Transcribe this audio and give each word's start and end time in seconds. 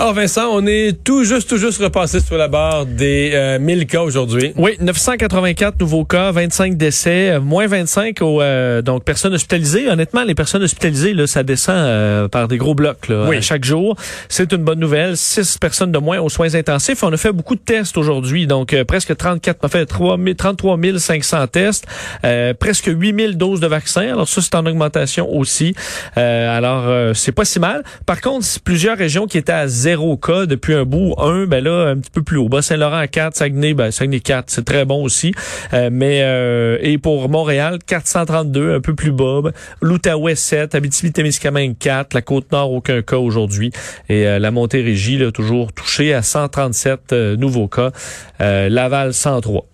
Alors 0.00 0.12
Vincent, 0.14 0.50
on 0.52 0.64
est 0.64 0.96
tout 1.02 1.24
juste, 1.24 1.48
tout 1.48 1.56
juste 1.56 1.82
repassé 1.82 2.20
sur 2.20 2.36
la 2.36 2.46
barre 2.46 2.86
des 2.86 3.32
euh, 3.34 3.58
1000 3.58 3.84
cas 3.88 4.02
aujourd'hui. 4.02 4.52
Oui, 4.56 4.76
984 4.80 5.80
nouveaux 5.80 6.04
cas, 6.04 6.30
25 6.30 6.76
décès, 6.76 7.30
euh, 7.30 7.40
moins 7.40 7.66
25 7.66 8.22
aux 8.22 8.40
euh, 8.40 8.80
donc 8.80 9.02
personnes 9.02 9.34
hospitalisées. 9.34 9.88
Honnêtement, 9.90 10.22
les 10.22 10.36
personnes 10.36 10.62
hospitalisées, 10.62 11.14
là, 11.14 11.26
ça 11.26 11.42
descend 11.42 11.74
euh, 11.78 12.28
par 12.28 12.46
des 12.46 12.58
gros 12.58 12.76
blocs 12.76 13.08
là, 13.08 13.26
Oui. 13.28 13.38
à 13.38 13.40
chaque 13.40 13.64
jour. 13.64 13.96
C'est 14.28 14.52
une 14.52 14.62
bonne 14.62 14.78
nouvelle. 14.78 15.16
Six 15.16 15.58
personnes 15.58 15.90
de 15.90 15.98
moins 15.98 16.20
aux 16.20 16.28
soins 16.28 16.54
intensifs. 16.54 17.02
On 17.02 17.12
a 17.12 17.16
fait 17.16 17.32
beaucoup 17.32 17.56
de 17.56 17.60
tests 17.60 17.98
aujourd'hui, 17.98 18.46
donc 18.46 18.74
euh, 18.74 18.84
presque 18.84 19.16
34, 19.16 19.58
on 19.62 19.66
a 19.66 19.68
fait 19.68 19.84
3 19.84 20.16
000 20.16 20.34
33 20.34 20.78
500 20.98 21.46
tests, 21.48 21.86
euh, 22.24 22.54
presque 22.54 22.86
8000 22.86 23.36
doses 23.36 23.58
de 23.58 23.66
vaccins. 23.66 24.12
Alors 24.12 24.28
ça, 24.28 24.42
c'est 24.42 24.54
en 24.54 24.64
augmentation 24.64 25.28
aussi. 25.28 25.74
Euh, 26.16 26.56
alors, 26.56 26.84
euh, 26.86 27.14
c'est 27.14 27.32
pas 27.32 27.44
si 27.44 27.58
mal. 27.58 27.82
Par 28.06 28.20
contre, 28.20 28.46
plusieurs 28.62 28.96
régions 28.96 29.26
qui 29.26 29.38
étaient 29.38 29.50
à 29.50 29.66
zéro 29.66 29.87
cas 30.20 30.46
depuis 30.46 30.74
un 30.74 30.84
bout, 30.84 31.14
un, 31.18 31.46
ben 31.46 31.62
là, 31.64 31.88
un 31.88 31.96
petit 31.96 32.10
peu 32.10 32.22
plus 32.22 32.36
haut. 32.36 32.48
Bas-Saint-Laurent 32.48 32.98
à 32.98 33.06
4, 33.06 33.36
Saguenay, 33.36 33.74
ben 33.74 33.90
Saguenay 33.90 34.20
4, 34.20 34.44
c'est 34.48 34.64
très 34.64 34.84
bon 34.84 35.02
aussi. 35.02 35.32
Euh, 35.72 35.88
mais 35.92 36.20
euh, 36.22 36.78
et 36.80 36.98
pour 36.98 37.28
Montréal, 37.28 37.78
432, 37.86 38.74
un 38.74 38.80
peu 38.80 38.94
plus 38.94 39.12
bas. 39.12 39.40
L'Outaouais 39.80 40.34
7, 40.34 40.74
Abitibi-Témiscamingue 40.74 41.76
4, 41.78 42.14
la 42.14 42.22
Côte-Nord, 42.22 42.72
aucun 42.72 43.02
cas 43.02 43.16
aujourd'hui. 43.18 43.72
Et 44.08 44.26
euh, 44.26 44.38
la 44.38 44.50
Montérégie, 44.50 45.18
là, 45.18 45.32
toujours 45.32 45.72
touchée 45.72 46.14
à 46.14 46.22
137 46.22 47.12
euh, 47.12 47.36
nouveaux 47.36 47.68
cas. 47.68 47.92
Euh, 48.40 48.68
Laval, 48.68 49.14
103. 49.14 49.66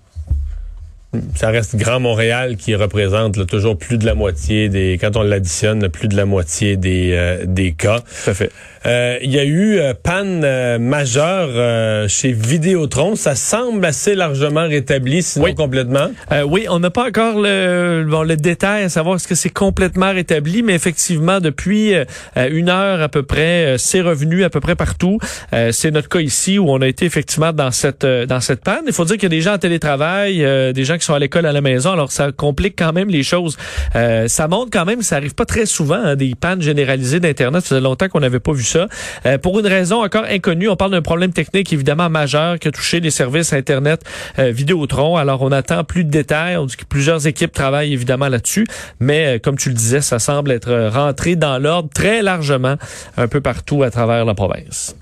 Ça 1.34 1.48
reste 1.50 1.76
Grand 1.76 2.00
Montréal 2.00 2.56
qui 2.56 2.74
représente 2.74 3.36
là, 3.36 3.44
toujours 3.44 3.76
plus 3.78 3.98
de 3.98 4.06
la 4.06 4.14
moitié 4.14 4.68
des, 4.68 4.98
quand 5.00 5.16
on 5.16 5.22
l'additionne, 5.22 5.88
plus 5.88 6.08
de 6.08 6.16
la 6.16 6.24
moitié 6.24 6.76
des, 6.76 7.10
euh, 7.12 7.44
des 7.46 7.72
cas. 7.72 8.00
Tout 8.00 8.30
à 8.30 8.34
fait. 8.34 8.50
Euh, 8.86 9.18
Il 9.22 9.30
y 9.30 9.38
a 9.38 9.44
eu 9.44 9.78
euh, 9.78 9.94
panne 9.94 10.42
euh, 10.44 10.78
majeure 10.78 11.48
euh, 11.52 12.06
chez 12.08 12.32
Vidéotron. 12.32 13.16
Ça 13.16 13.34
semble 13.34 13.84
assez 13.86 14.14
largement 14.14 14.68
rétabli, 14.68 15.22
sinon 15.22 15.46
Oui. 15.46 15.54
complètement. 15.54 16.10
Euh, 16.32 16.42
oui, 16.42 16.66
on 16.68 16.78
n'a 16.80 16.90
pas 16.90 17.06
encore 17.08 17.40
le, 17.40 18.04
bon, 18.08 18.22
le 18.22 18.36
détail 18.36 18.84
à 18.84 18.88
savoir 18.90 19.16
est-ce 19.16 19.26
que 19.28 19.34
c'est 19.34 19.48
complètement 19.50 20.12
rétabli, 20.12 20.62
mais 20.62 20.74
effectivement, 20.74 21.40
depuis 21.40 21.94
euh, 21.94 22.04
une 22.50 22.68
heure 22.68 23.00
à 23.00 23.08
peu 23.08 23.22
près, 23.22 23.64
euh, 23.74 23.78
c'est 23.78 24.02
revenu 24.02 24.44
à 24.44 24.50
peu 24.50 24.60
près 24.60 24.74
partout. 24.76 25.18
Euh, 25.54 25.72
c'est 25.72 25.90
notre 25.90 26.08
cas 26.10 26.20
ici 26.20 26.58
où 26.58 26.70
on 26.70 26.80
a 26.82 26.86
été 26.86 27.06
effectivement 27.06 27.52
dans 27.52 27.70
cette 27.70 28.04
euh, 28.04 28.26
dans 28.26 28.40
cette 28.40 28.60
panne. 28.62 28.82
Il 28.86 28.92
faut 28.92 29.04
dire 29.06 29.14
qu'il 29.16 29.24
y 29.24 29.26
a 29.26 29.36
des 29.36 29.40
gens 29.40 29.54
en 29.54 29.58
télétravail, 29.58 30.44
euh, 30.44 30.72
des 30.72 30.84
gens 30.84 30.98
qui 30.98 31.03
sont 31.04 31.14
à 31.14 31.18
l'école 31.18 31.46
à 31.46 31.52
la 31.52 31.60
maison, 31.60 31.92
alors 31.92 32.12
ça 32.12 32.32
complique 32.32 32.74
quand 32.78 32.92
même 32.92 33.08
les 33.08 33.22
choses. 33.22 33.56
Euh, 33.94 34.28
ça 34.28 34.48
montre 34.48 34.70
quand 34.72 34.84
même, 34.84 35.02
ça 35.02 35.16
arrive 35.16 35.34
pas 35.34 35.44
très 35.44 35.66
souvent, 35.66 35.96
hein, 35.96 36.16
des 36.16 36.34
pannes 36.34 36.62
généralisées 36.62 37.20
d'Internet. 37.20 37.62
Ça 37.62 37.68
faisait 37.70 37.80
longtemps 37.80 38.08
qu'on 38.08 38.20
n'avait 38.20 38.40
pas 38.40 38.52
vu 38.52 38.64
ça. 38.64 38.88
Euh, 39.26 39.38
pour 39.38 39.58
une 39.58 39.66
raison 39.66 40.04
encore 40.04 40.24
inconnue, 40.24 40.68
on 40.68 40.76
parle 40.76 40.92
d'un 40.92 41.02
problème 41.02 41.32
technique 41.32 41.72
évidemment 41.72 42.10
majeur 42.10 42.58
qui 42.58 42.68
a 42.68 42.70
touché 42.70 43.00
les 43.00 43.10
services 43.10 43.52
Internet 43.52 44.02
euh, 44.38 44.50
Vidéotron. 44.50 45.16
Alors, 45.16 45.42
on 45.42 45.52
attend 45.52 45.84
plus 45.84 46.04
de 46.04 46.10
détails. 46.10 46.56
On 46.56 46.66
dit 46.66 46.76
que 46.76 46.84
plusieurs 46.84 47.26
équipes 47.26 47.52
travaillent 47.52 47.92
évidemment 47.92 48.28
là-dessus. 48.28 48.66
Mais, 49.00 49.36
euh, 49.36 49.38
comme 49.38 49.56
tu 49.56 49.68
le 49.68 49.74
disais, 49.74 50.00
ça 50.00 50.18
semble 50.18 50.50
être 50.50 50.88
rentré 50.88 51.36
dans 51.36 51.58
l'ordre 51.58 51.88
très 51.94 52.22
largement 52.22 52.76
un 53.16 53.28
peu 53.28 53.40
partout 53.40 53.82
à 53.82 53.90
travers 53.90 54.24
la 54.24 54.34
province. 54.34 54.96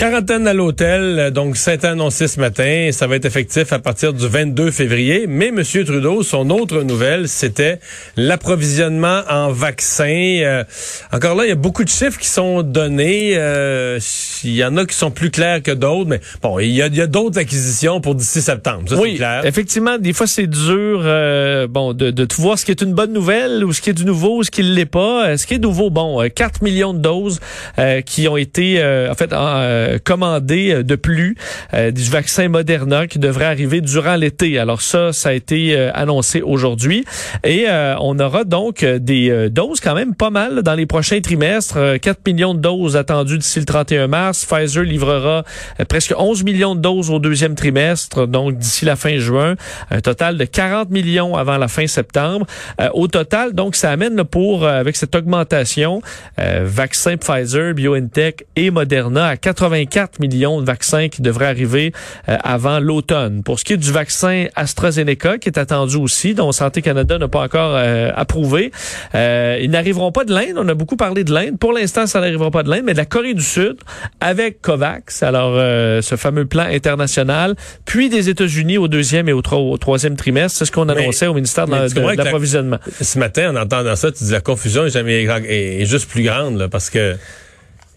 Quarantaine 0.00 0.46
à 0.46 0.54
l'hôtel, 0.54 1.18
euh, 1.18 1.30
donc 1.30 1.58
c'est 1.58 1.84
annoncé 1.84 2.26
ce 2.26 2.40
matin. 2.40 2.88
Ça 2.90 3.06
va 3.06 3.16
être 3.16 3.26
effectif 3.26 3.70
à 3.74 3.78
partir 3.78 4.14
du 4.14 4.26
22 4.26 4.70
février. 4.70 5.26
Mais 5.28 5.48
M. 5.48 5.62
Trudeau, 5.62 6.22
son 6.22 6.48
autre 6.48 6.80
nouvelle, 6.84 7.28
c'était 7.28 7.80
l'approvisionnement 8.16 9.20
en 9.28 9.52
vaccins. 9.52 10.06
Euh, 10.06 10.64
encore 11.12 11.34
là, 11.34 11.44
il 11.44 11.50
y 11.50 11.52
a 11.52 11.54
beaucoup 11.54 11.84
de 11.84 11.90
chiffres 11.90 12.18
qui 12.18 12.28
sont 12.28 12.62
donnés. 12.62 13.32
Euh, 13.36 14.00
il 14.42 14.54
y 14.54 14.64
en 14.64 14.78
a 14.78 14.86
qui 14.86 14.96
sont 14.96 15.10
plus 15.10 15.30
clairs 15.30 15.62
que 15.62 15.70
d'autres. 15.70 16.08
Mais 16.08 16.20
bon, 16.42 16.58
il 16.60 16.70
y 16.70 16.80
a, 16.80 16.88
d'autres 17.06 17.38
acquisitions 17.38 18.00
pour 18.00 18.14
d'ici 18.14 18.40
septembre. 18.40 18.88
Ça, 18.88 18.96
oui, 18.96 19.16
clair. 19.16 19.44
effectivement, 19.44 19.98
des 19.98 20.14
fois 20.14 20.26
c'est 20.26 20.46
dur, 20.46 21.02
euh, 21.04 21.66
bon, 21.66 21.92
de, 21.92 22.10
de 22.10 22.24
tout 22.24 22.40
voir 22.40 22.58
ce 22.58 22.64
qui 22.64 22.70
est 22.70 22.80
une 22.80 22.94
bonne 22.94 23.12
nouvelle 23.12 23.66
ou 23.66 23.74
ce 23.74 23.82
qui 23.82 23.90
est 23.90 23.94
du 23.94 24.06
nouveau 24.06 24.38
ou 24.38 24.44
ce 24.44 24.50
qui 24.50 24.62
ne 24.62 24.72
l'est 24.72 24.86
pas. 24.86 25.28
Euh, 25.28 25.36
Ce 25.36 25.46
qui 25.46 25.52
est 25.52 25.58
nouveau, 25.58 25.90
bon, 25.90 26.22
euh, 26.22 26.28
4 26.28 26.62
millions 26.62 26.94
de 26.94 27.00
doses 27.00 27.38
euh, 27.78 28.00
qui 28.00 28.28
ont 28.28 28.38
été, 28.38 28.80
euh, 28.80 29.10
en 29.10 29.14
fait, 29.14 29.34
en, 29.34 29.89
euh, 29.90 29.98
euh, 30.10 30.82
de 30.82 30.96
plus 30.96 31.36
euh, 31.74 31.90
du 31.90 32.02
vaccin 32.10 32.48
Moderna 32.48 33.06
qui 33.06 33.18
devrait 33.18 33.46
arriver 33.46 33.80
durant 33.80 34.16
l'été. 34.16 34.58
Alors 34.58 34.82
ça, 34.82 35.12
ça 35.12 35.30
a 35.30 35.32
été 35.32 35.76
euh, 35.76 35.90
annoncé 35.94 36.42
aujourd'hui 36.42 37.04
et 37.44 37.66
euh, 37.68 37.94
on 38.00 38.18
aura 38.18 38.44
donc 38.44 38.84
des 38.84 39.48
doses 39.50 39.80
quand 39.80 39.94
même 39.94 40.14
pas 40.14 40.30
mal 40.30 40.62
dans 40.62 40.74
les 40.74 40.86
prochains 40.86 41.20
trimestres. 41.20 41.76
Euh, 41.76 41.98
4 41.98 42.26
millions 42.26 42.54
de 42.54 42.60
doses 42.60 42.96
attendues 42.96 43.38
d'ici 43.38 43.58
le 43.58 43.64
31 43.64 44.06
mars. 44.08 44.44
Pfizer 44.44 44.82
livrera 44.82 45.44
presque 45.88 46.14
11 46.16 46.44
millions 46.44 46.74
de 46.74 46.80
doses 46.80 47.10
au 47.10 47.18
deuxième 47.18 47.54
trimestre, 47.54 48.26
donc 48.26 48.56
d'ici 48.56 48.84
la 48.84 48.96
fin 48.96 49.18
juin. 49.18 49.54
Un 49.90 50.00
total 50.00 50.36
de 50.36 50.44
40 50.44 50.90
millions 50.90 51.36
avant 51.36 51.58
la 51.58 51.68
fin 51.68 51.86
septembre. 51.86 52.46
Au 52.94 53.08
total, 53.08 53.52
donc, 53.52 53.76
ça 53.76 53.90
amène 53.90 54.24
pour, 54.24 54.66
avec 54.66 54.96
cette 54.96 55.14
augmentation, 55.14 56.02
vaccins 56.36 57.16
Pfizer, 57.16 57.74
BioNTech 57.74 58.46
et 58.56 58.70
Moderna 58.70 59.26
à 59.26 59.36
84 59.86 60.20
millions 60.20 60.60
de 60.60 60.66
vaccins 60.66 61.08
qui 61.08 61.22
devraient 61.22 61.46
arriver 61.46 61.92
euh, 62.28 62.36
avant 62.42 62.80
l'automne. 62.80 63.42
Pour 63.42 63.58
ce 63.58 63.64
qui 63.64 63.72
est 63.74 63.76
du 63.76 63.92
vaccin 63.92 64.46
AstraZeneca, 64.56 65.38
qui 65.38 65.48
est 65.48 65.58
attendu 65.58 65.96
aussi, 65.96 66.34
dont 66.34 66.52
Santé 66.52 66.82
Canada 66.82 67.18
n'a 67.18 67.28
pas 67.28 67.42
encore 67.42 67.72
euh, 67.74 68.10
approuvé, 68.14 68.72
euh, 69.14 69.58
ils 69.60 69.70
n'arriveront 69.70 70.12
pas 70.12 70.24
de 70.24 70.32
l'Inde. 70.32 70.54
On 70.56 70.68
a 70.68 70.74
beaucoup 70.74 70.96
parlé 70.96 71.24
de 71.24 71.32
l'Inde. 71.32 71.58
Pour 71.58 71.72
l'instant, 71.72 72.06
ça 72.06 72.20
n'arrivera 72.20 72.50
pas 72.50 72.62
de 72.62 72.70
l'Inde, 72.70 72.82
mais 72.84 72.92
de 72.92 72.98
la 72.98 73.04
Corée 73.06 73.34
du 73.34 73.42
Sud 73.42 73.76
avec 74.20 74.60
COVAX, 74.62 75.22
alors 75.22 75.52
euh, 75.56 76.02
ce 76.02 76.16
fameux 76.16 76.46
plan 76.46 76.64
international, 76.64 77.54
puis 77.84 78.08
des 78.08 78.28
États-Unis 78.28 78.78
au 78.78 78.88
deuxième 78.88 79.28
et 79.28 79.32
au, 79.32 79.42
tro- 79.42 79.72
au 79.72 79.76
troisième 79.78 80.16
trimestre. 80.16 80.58
C'est 80.58 80.64
ce 80.64 80.72
qu'on 80.72 80.88
annonçait 80.88 81.26
au 81.26 81.34
ministère 81.34 81.66
de 81.66 81.72
la- 81.72 81.88
l'approvisionnement. 82.24 82.78
Ce 83.00 83.18
matin, 83.18 83.54
en 83.54 83.60
entendant 83.60 83.96
ça, 83.96 84.10
tu 84.12 84.24
dis 84.24 84.32
la 84.32 84.40
confusion 84.40 84.84
est 84.86 84.90
jamais 84.90 85.22
est, 85.24 85.84
juste 85.86 86.08
plus 86.08 86.22
grande 86.22 86.58
là, 86.58 86.68
parce 86.68 86.90
que 86.90 87.16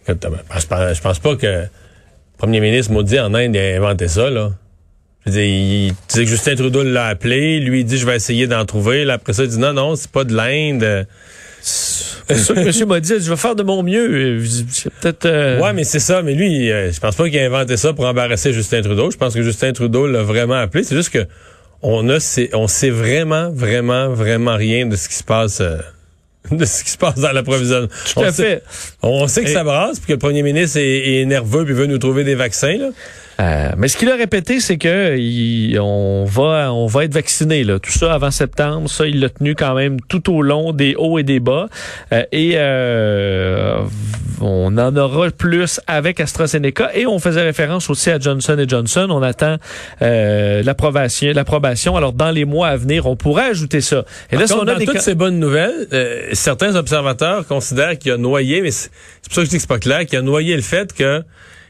je 0.08 0.68
pense, 0.68 0.96
je 0.96 1.02
pense 1.02 1.20
pas 1.20 1.36
que 1.36 1.46
le 1.46 1.68
premier 2.38 2.60
ministre 2.60 2.92
maudit 2.92 3.20
en 3.20 3.34
Inde 3.34 3.56
a 3.56 3.76
inventé 3.78 4.08
ça 4.08 4.30
là. 4.30 4.52
Je 5.26 5.32
veux 5.32 5.38
dire, 5.38 5.46
il, 5.46 5.94
tu 6.10 6.16
sais 6.16 6.24
que 6.24 6.30
Justin 6.30 6.56
Trudeau 6.56 6.84
l'a 6.84 7.06
appelé, 7.08 7.60
lui 7.60 7.82
il 7.82 7.86
dit 7.86 7.98
je 7.98 8.06
vais 8.06 8.16
essayer 8.16 8.48
d'en 8.48 8.66
trouver. 8.66 9.06
Là, 9.06 9.14
après 9.14 9.34
ça, 9.34 9.44
il 9.44 9.50
dit 9.50 9.60
non 9.60 9.74
non, 9.74 9.96
c'est 9.96 10.12
pas 10.12 10.24
de 10.26 10.34
l'Inde. 10.36 11.08
C'est 11.66 12.36
sûr 12.38 12.56
que 12.56 12.82
M. 12.82 12.88
m'a 12.90 13.00
dit, 13.00 13.14
je 13.20 13.30
vais 13.30 13.38
faire 13.38 13.56
de 13.56 13.64
mon 13.64 13.84
mieux. 13.84 14.40
Euh, 14.40 14.46
peut-être... 15.02 15.26
euh, 15.26 15.60
Ouais, 15.62 15.72
mais 15.72 15.86
c'est 15.86 16.00
ça. 16.00 16.22
Mais 16.22 16.34
lui, 16.34 16.70
euh, 16.70 16.92
je 16.92 17.00
pense 17.00 17.16
pas 17.16 17.30
qu'il 17.30 17.40
a 17.40 17.46
inventé 17.46 17.78
ça 17.78 17.94
pour 17.94 18.06
embarrasser 18.06 18.52
Justin 18.52 18.82
Trudeau. 18.82 19.12
Je 19.12 19.18
pense 19.18 19.34
que 19.34 19.42
Justin 19.42 19.72
Trudeau 19.72 20.08
l'a 20.08 20.24
vraiment 20.24 20.56
appelé. 20.56 20.84
C'est 20.84 20.96
juste 20.96 21.10
que 21.10 21.26
on 21.82 22.10
a, 22.10 22.18
on 22.54 22.68
sait 22.68 22.90
vraiment, 22.90 23.50
vraiment, 23.52 24.10
vraiment 24.10 24.56
rien 24.56 24.86
de 24.86 24.96
ce 24.96 25.08
qui 25.08 25.16
se 25.16 25.24
passe, 25.24 25.60
euh, 25.62 25.78
de 26.52 26.66
ce 26.66 26.84
qui 26.84 26.90
se 26.92 26.98
passe 26.98 27.16
dans 27.20 27.32
l'approvisionnement. 27.32 27.88
Tout 27.88 28.20
On 28.20 28.32
sait- 28.32 28.44
fait. 28.44 28.64
On 29.02 29.28
sait 29.28 29.44
que 29.44 29.50
Et- 29.50 29.54
ça 29.54 29.64
brasse, 29.64 30.00
puis 30.00 30.08
que 30.08 30.14
le 30.14 30.20
premier 30.20 30.44
ministre 30.44 30.78
est, 30.78 31.22
est 31.22 31.26
nerveux, 31.26 31.64
puis 31.66 31.74
veut 31.74 31.86
nous 31.88 31.98
trouver 32.00 32.24
des 32.24 32.36
vaccins. 32.36 32.78
Là. 32.78 32.90
Euh, 33.40 33.70
mais 33.78 33.88
ce 33.88 33.98
qu'il 33.98 34.10
a 34.12 34.16
répété, 34.16 34.60
c'est 34.60 34.78
que 34.78 35.18
il- 35.18 35.80
on 35.80 36.24
va 36.26 36.72
on 36.72 36.86
va 36.86 37.04
être 37.06 37.14
vacciné 37.16 37.64
là. 37.64 37.80
Tout 37.80 37.92
ça 37.92 38.14
avant 38.14 38.30
septembre, 38.30 38.88
ça 38.90 39.08
il 39.08 39.20
l'a 39.22 39.30
tenu 39.30 39.56
quand 39.56 39.74
même 39.74 39.98
tout 40.08 40.32
au 40.32 40.42
long 40.44 40.72
des 40.72 40.94
hauts 40.96 41.18
et 41.18 41.24
des 41.24 41.40
bas. 41.40 41.68
Euh, 42.12 42.24
et 42.32 42.52
euh, 42.58 43.80
on 44.44 44.78
en 44.78 44.96
aura 44.96 45.32
plus 45.32 45.80
avec 45.88 46.20
AstraZeneca 46.20 46.92
et 46.96 47.06
on 47.06 47.20
faisait 47.20 47.42
référence 47.42 47.90
aussi 47.90 48.10
à 48.10 48.20
Johnson 48.20 48.58
Johnson. 48.68 49.08
On 49.10 49.22
attend 49.22 49.58
euh, 50.02 50.62
l'approbation 50.64 51.32
l'approbation. 51.34 51.96
Alors 51.96 52.14
dans 52.14 52.32
les 52.32 52.46
mois 52.46 52.68
à 52.68 52.78
venir, 52.78 53.06
on 53.06 53.16
pourrait 53.16 53.50
ajouter 53.50 53.82
ça. 53.82 54.06
Et 54.32 54.36
là, 54.36 54.48
si 54.48 54.54
contre, 54.54 54.66
on 54.66 54.68
a 54.68 54.74
dans 54.74 54.80
des 54.80 54.86
toutes 54.86 55.02
ces 55.02 55.16
bonnes 55.16 55.40
nouvelles, 55.40 55.88
euh, 55.94 56.30
certains 56.34 56.76
observateurs 56.76 57.48
considèrent 57.48 57.98
qu'il 57.98 58.12
a 58.12 58.18
noyé, 58.18 58.62
mais 58.62 58.72
c'est 58.72 58.90
pour 59.24 59.34
ça 59.34 59.42
que 59.42 59.46
je 59.46 59.50
dis 59.50 59.56
que 59.56 59.62
c'est 59.62 59.68
pas 59.68 59.80
clair, 59.80 60.06
qu'il 60.06 60.20
a 60.20 60.22
noyé 60.22 60.56
le 60.56 60.62
fait 60.62 60.94
que 60.94 61.24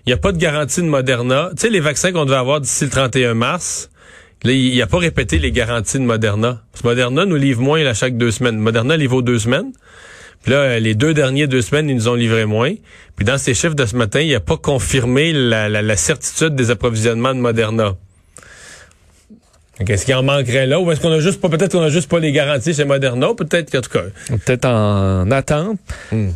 il 0.06 0.10
n'y 0.10 0.14
a 0.14 0.18
pas 0.18 0.34
de 0.34 0.38
garantie 0.38 0.82
de 0.82 0.88
Moderna. 0.88 1.50
Tu 1.52 1.62
sais, 1.62 1.70
les 1.70 1.80
vaccins 1.80 2.12
qu'on 2.12 2.26
devait 2.26 2.38
avoir 2.38 2.60
d'ici 2.60 2.84
le 2.84 2.90
31 2.90 3.36
mars, 3.36 3.90
là, 4.44 4.52
il 4.52 4.78
n'a 4.78 4.88
pas 4.88 4.98
répété 4.98 5.40
les 5.40 5.52
garanties 5.52 5.98
de 5.98 6.04
Moderna. 6.04 6.62
Parce 6.72 6.82
que 6.82 6.88
Moderna 6.88 7.26
nous 7.26 7.38
livre 7.38 7.62
moins 7.62 7.82
là, 7.84 7.94
chaque 7.94 8.18
deux 8.18 8.32
semaines. 8.32 8.58
Moderna 8.58 8.98
livre 8.98 9.18
aux 9.18 9.22
deux 9.22 9.40
semaines. 9.40 9.72
Puis 10.44 10.52
là, 10.52 10.58
euh, 10.60 10.80
les 10.80 10.94
deux 10.94 11.14
derniers 11.14 11.48
deux 11.48 11.62
semaines, 11.62 11.90
ils 11.90 11.96
nous 11.96 12.08
ont 12.10 12.14
livré 12.16 12.46
moins. 12.46 12.74
Puis 13.16 13.26
dans 13.26 13.38
ces 13.38 13.54
chiffres 13.54 13.76
de 13.76 13.86
ce 13.86 13.96
matin, 13.96 14.20
il 14.22 14.32
n'a 14.32 14.40
pas 14.40 14.58
confirmé 14.58 15.34
la, 15.34 15.70
la- 15.70 15.82
la 15.82 15.96
certitude 15.98 16.56
des 16.56 16.70
approvisionnements 16.70 17.34
de 17.34 17.40
Moderna. 17.40 17.96
Est-ce 19.88 20.06
qu'il 20.06 20.14
en 20.16 20.24
manquerait 20.24 20.68
là 20.68 20.80
ou 20.80 20.92
est-ce 20.92 21.02
qu'on 21.02 21.12
a 21.12 21.20
juste 21.20 21.42
pas 21.42 21.50
peut-être 21.50 21.72
qu'on 21.72 21.82
a 21.82 21.90
juste 21.90 22.08
pas 22.10 22.20
les 22.20 22.32
garanties 22.32 22.74
chez 22.74 22.86
Moderna 22.86 23.30
peut-être 23.36 23.72
qu'en 23.72 23.82
tout 23.82 23.90
cas 23.90 24.04
peut-être 24.46 24.66
en 24.66 25.30
attente. 25.32 25.80
Hmm. 26.12 26.30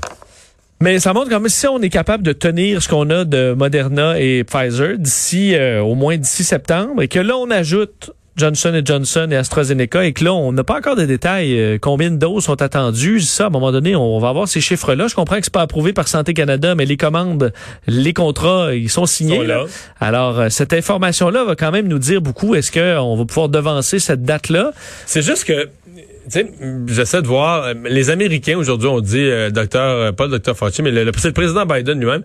Mais 0.81 0.99
ça 0.99 1.13
montre 1.13 1.29
quand 1.29 1.39
même 1.39 1.49
si 1.49 1.67
on 1.67 1.79
est 1.81 1.89
capable 1.89 2.23
de 2.23 2.33
tenir 2.33 2.81
ce 2.81 2.89
qu'on 2.89 3.09
a 3.09 3.25
de 3.25 3.53
Moderna 3.53 4.19
et 4.19 4.43
Pfizer 4.43 4.97
d'ici 4.97 5.55
euh, 5.55 5.81
au 5.81 5.93
moins 5.95 6.17
d'ici 6.17 6.43
septembre 6.43 7.01
et 7.03 7.07
que 7.07 7.19
là 7.19 7.37
on 7.37 7.49
ajoute 7.51 8.11
Johnson 8.37 8.79
Johnson 8.85 9.27
et 9.31 9.35
AstraZeneca, 9.35 10.05
et 10.05 10.13
que 10.13 10.23
là, 10.23 10.33
on 10.33 10.51
n'a 10.51 10.63
pas 10.63 10.77
encore 10.77 10.95
de 10.95 11.05
détails. 11.05 11.59
euh, 11.59 11.77
combien 11.81 12.11
de 12.11 12.17
doses 12.17 12.43
sont 12.45 12.61
attendues? 12.61 13.19
Ça, 13.21 13.45
à 13.45 13.47
un 13.47 13.49
moment 13.49 13.71
donné, 13.71 13.95
on 13.95 14.19
va 14.19 14.29
avoir 14.29 14.47
ces 14.47 14.61
chiffres-là. 14.61 15.07
Je 15.07 15.15
comprends 15.15 15.37
que 15.37 15.43
c'est 15.43 15.53
pas 15.53 15.61
approuvé 15.63 15.91
par 15.91 16.07
Santé 16.07 16.33
Canada, 16.33 16.75
mais 16.75 16.85
les 16.85 16.97
commandes, 16.97 17.51
les 17.87 18.13
contrats, 18.13 18.73
ils 18.73 18.89
sont 18.89 19.05
signés. 19.07 19.37
Sont 19.37 19.41
là. 19.43 19.57
là. 19.57 19.65
Alors, 19.99 20.39
euh, 20.39 20.49
cette 20.49 20.73
information-là 20.73 21.43
va 21.45 21.55
quand 21.55 21.71
même 21.71 21.87
nous 21.87 21.99
dire 21.99 22.21
beaucoup. 22.21 22.53
Est-ce 22.55 22.71
qu'on 22.71 23.15
va 23.17 23.25
pouvoir 23.25 23.49
devancer 23.49 23.99
cette 23.99 24.23
date-là? 24.23 24.71
C'est 25.05 25.21
juste 25.23 25.43
que, 25.45 25.63
tu 25.65 26.01
sais, 26.29 26.51
j'essaie 26.87 27.21
de 27.21 27.27
voir, 27.27 27.63
euh, 27.63 27.73
les 27.89 28.09
Américains 28.09 28.57
aujourd'hui, 28.57 28.87
on 28.87 29.01
dit, 29.01 29.17
euh, 29.19 29.49
docteur, 29.49 30.13
pas 30.13 30.25
le 30.25 30.31
docteur 30.31 30.55
Fauci, 30.55 30.81
mais 30.83 30.91
le, 30.91 31.05
le- 31.05 31.11
c'est 31.17 31.29
le 31.29 31.33
président 31.33 31.65
Biden 31.65 31.99
lui-même, 31.99 32.23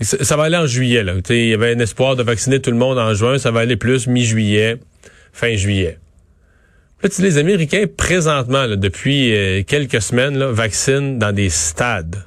ça, 0.00 0.22
ça 0.22 0.36
va 0.36 0.42
aller 0.44 0.56
en 0.56 0.66
juillet, 0.66 1.02
là. 1.04 1.14
Tu 1.14 1.20
sais, 1.26 1.38
il 1.38 1.48
y 1.48 1.54
avait 1.54 1.74
un 1.74 1.78
espoir 1.78 2.16
de 2.16 2.22
vacciner 2.22 2.60
tout 2.60 2.70
le 2.70 2.76
monde 2.76 2.98
en 2.98 3.14
juin, 3.14 3.38
ça 3.38 3.50
va 3.52 3.60
aller 3.60 3.76
plus 3.76 4.06
mi-juillet, 4.08 4.78
fin 5.34 5.54
juillet. 5.56 5.98
Là, 7.02 7.10
tu 7.10 7.16
sais, 7.16 7.22
les 7.22 7.36
Américains, 7.36 7.84
présentement, 7.94 8.64
là, 8.64 8.76
depuis 8.76 9.34
euh, 9.36 9.62
quelques 9.62 10.00
semaines, 10.00 10.38
là, 10.38 10.50
vaccinent 10.50 11.18
dans 11.18 11.32
des 11.32 11.50
stades. 11.50 12.24